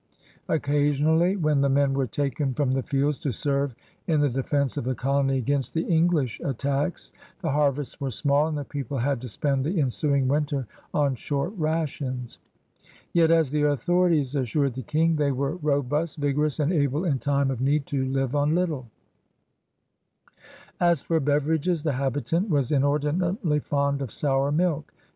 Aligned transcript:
Occasion 0.49 1.05
ally, 1.05 1.35
when 1.35 1.61
the 1.61 1.69
men 1.69 1.93
were 1.93 2.07
taken 2.07 2.55
from 2.55 2.71
the 2.71 2.81
fields 2.81 3.19
to 3.19 3.31
serve 3.31 3.75
in 4.07 4.19
the 4.21 4.31
defense 4.31 4.75
of 4.75 4.83
the 4.83 4.95
colony 4.95 5.37
against 5.37 5.75
the 5.75 5.83
English 5.85 6.39
attacks, 6.43 7.13
the 7.43 7.51
harvests 7.51 8.01
were 8.01 8.09
small 8.09 8.47
and 8.47 8.57
the 8.57 8.63
people 8.65 8.97
had 8.97 9.21
to 9.21 9.27
spend 9.27 9.63
the 9.63 9.79
ensuing 9.79 10.27
winter 10.27 10.65
on 10.91 11.13
short 11.13 11.53
rations. 11.55 12.39
Yet, 13.13 13.29
as 13.29 13.51
the 13.51 13.61
authorities 13.61 14.33
assured 14.33 14.73
216 14.73 15.17
CRUSADEBS 15.17 15.19
OF 15.21 15.37
NEW 15.37 15.43
FRANCE 15.43 15.57
the 15.59 15.61
King, 15.61 15.87
they 15.87 15.93
were 15.93 16.03
^^robust, 16.03 16.17
vigorous, 16.17 16.59
and 16.59 16.73
able 16.73 17.05
in 17.05 17.19
time 17.19 17.51
of 17.51 17.61
need 17.61 17.85
to 17.85 18.03
live 18.03 18.35
on 18.35 18.53
little/' 18.53 18.87
As 20.79 21.03
for 21.03 21.19
beverages, 21.19 21.83
the 21.83 21.93
habitant 21.93 22.49
was 22.49 22.71
inordinately 22.71 23.59
fond 23.59 24.01
of 24.01 24.11
sour 24.11 24.51
milk. 24.51 24.95